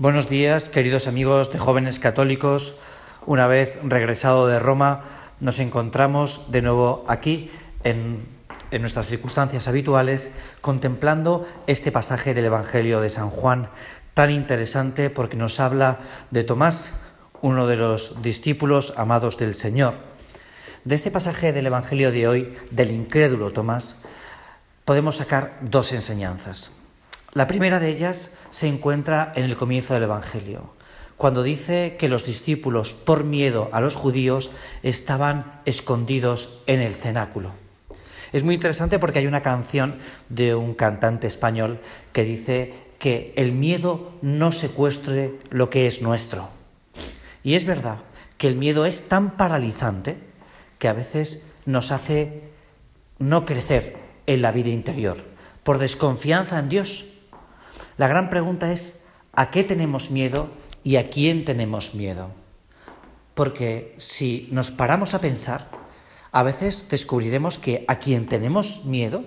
[0.00, 2.76] Buenos días, queridos amigos de jóvenes católicos.
[3.26, 5.02] Una vez regresado de Roma,
[5.40, 7.50] nos encontramos de nuevo aquí
[7.82, 8.24] en,
[8.78, 10.30] nuestras circunstancias habituales,
[10.60, 13.70] contemplando este pasaje del Evangelio de San Juan,
[14.14, 15.98] tan interesante porque nos habla
[16.30, 16.92] de Tomás,
[17.42, 19.96] uno de los discípulos amados del Señor.
[20.84, 23.96] De este pasaje del Evangelio de hoy, del incrédulo Tomás,
[24.84, 26.70] podemos sacar dos enseñanzas.
[27.34, 30.72] La primera de ellas se encuentra en el comienzo del Evangelio,
[31.18, 34.50] cuando dice que los discípulos, por miedo a los judíos,
[34.82, 37.52] estaban escondidos en el cenáculo.
[38.32, 39.98] Es muy interesante porque hay una canción
[40.30, 41.80] de un cantante español
[42.12, 46.48] que dice que el miedo no secuestre lo que es nuestro.
[47.42, 47.98] Y es verdad
[48.38, 50.16] que el miedo es tan paralizante
[50.78, 52.42] que a veces nos hace
[53.18, 55.24] no crecer en la vida interior,
[55.62, 57.06] por desconfianza en Dios
[57.98, 59.00] la gran pregunta es,
[59.32, 60.50] ¿a qué tenemos miedo
[60.82, 62.30] y a quién tenemos miedo?
[63.34, 65.68] Porque si nos paramos a pensar,
[66.32, 69.24] a veces descubriremos que a quien tenemos miedo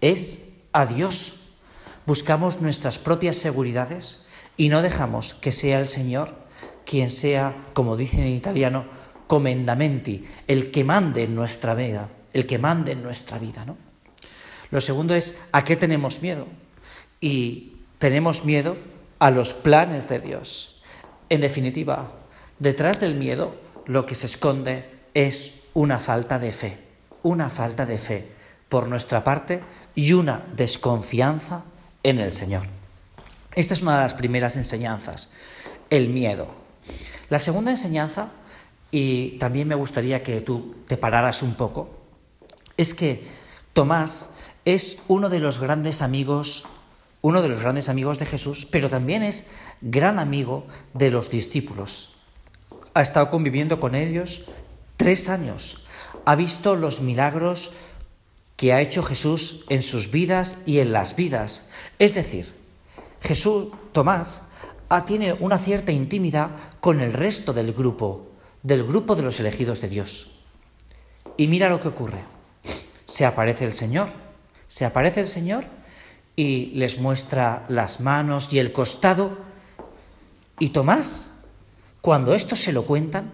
[0.00, 1.40] es a Dios.
[2.06, 4.24] Buscamos nuestras propias seguridades
[4.56, 6.34] y no dejamos que sea el Señor
[6.86, 8.86] quien sea, como dicen en italiano,
[9.26, 13.76] comendamenti, el que mande en nuestra vida, el que mande en nuestra vida, ¿no?
[14.70, 16.46] Lo segundo es a qué tenemos miedo.
[17.20, 17.75] Y
[18.06, 18.76] tenemos miedo
[19.18, 20.80] a los planes de Dios.
[21.28, 22.12] En definitiva,
[22.60, 26.78] detrás del miedo lo que se esconde es una falta de fe,
[27.24, 28.30] una falta de fe
[28.68, 29.64] por nuestra parte
[29.96, 31.64] y una desconfianza
[32.04, 32.68] en el Señor.
[33.56, 35.32] Esta es una de las primeras enseñanzas,
[35.90, 36.46] el miedo.
[37.28, 38.30] La segunda enseñanza,
[38.92, 41.90] y también me gustaría que tú te pararas un poco,
[42.76, 43.26] es que
[43.72, 44.30] Tomás
[44.64, 46.66] es uno de los grandes amigos
[47.26, 49.48] uno de los grandes amigos de Jesús, pero también es
[49.80, 52.18] gran amigo de los discípulos.
[52.94, 54.48] Ha estado conviviendo con ellos
[54.96, 55.84] tres años.
[56.24, 57.72] Ha visto los milagros
[58.54, 61.68] que ha hecho Jesús en sus vidas y en las vidas.
[61.98, 62.54] Es decir,
[63.20, 64.42] Jesús, Tomás,
[65.04, 68.28] tiene una cierta intimidad con el resto del grupo,
[68.62, 70.44] del grupo de los elegidos de Dios.
[71.36, 72.22] Y mira lo que ocurre.
[73.04, 74.10] Se aparece el Señor.
[74.68, 75.64] Se aparece el Señor
[76.36, 79.38] y les muestra las manos y el costado.
[80.58, 81.32] Y Tomás,
[82.02, 83.32] cuando esto se lo cuentan,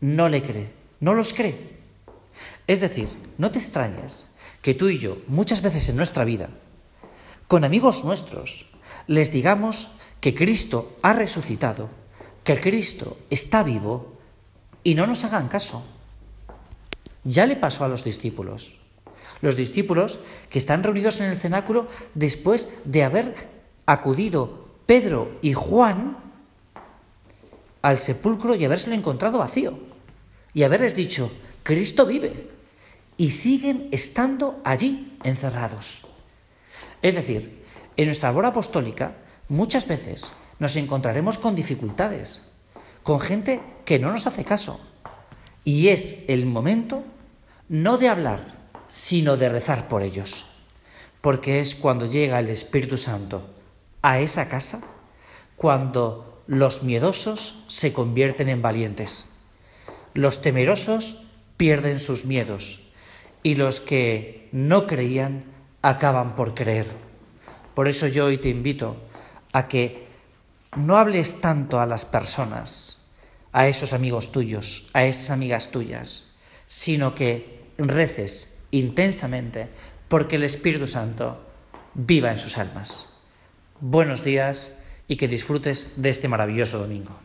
[0.00, 1.76] no le cree, no los cree.
[2.66, 4.28] Es decir, no te extrañes
[4.60, 6.50] que tú y yo, muchas veces en nuestra vida,
[7.46, 8.66] con amigos nuestros,
[9.06, 11.88] les digamos que Cristo ha resucitado,
[12.42, 14.14] que Cristo está vivo
[14.82, 15.84] y no nos hagan caso.
[17.22, 18.78] Ya le pasó a los discípulos.
[19.40, 23.34] Los discípulos que están reunidos en el cenáculo después de haber
[23.84, 26.16] acudido Pedro y Juan
[27.82, 29.78] al sepulcro y habérselo encontrado vacío
[30.54, 31.30] y haberles dicho,
[31.62, 32.50] Cristo vive,
[33.16, 36.02] y siguen estando allí encerrados.
[37.02, 37.62] Es decir,
[37.96, 39.16] en nuestra labor apostólica
[39.48, 42.42] muchas veces nos encontraremos con dificultades,
[43.02, 44.80] con gente que no nos hace caso,
[45.64, 47.04] y es el momento
[47.68, 50.46] no de hablar sino de rezar por ellos.
[51.20, 53.48] Porque es cuando llega el Espíritu Santo
[54.02, 54.80] a esa casa,
[55.56, 59.28] cuando los miedosos se convierten en valientes.
[60.14, 61.22] Los temerosos
[61.56, 62.82] pierden sus miedos
[63.42, 65.44] y los que no creían
[65.82, 66.86] acaban por creer.
[67.74, 68.96] Por eso yo hoy te invito
[69.52, 70.06] a que
[70.76, 72.98] no hables tanto a las personas,
[73.52, 76.24] a esos amigos tuyos, a esas amigas tuyas,
[76.66, 79.68] sino que reces intensamente
[80.08, 81.40] porque el Espíritu Santo
[81.94, 83.08] viva en sus almas.
[83.80, 84.78] Buenos días
[85.08, 87.18] y que disfrutes de este maravilloso domingo.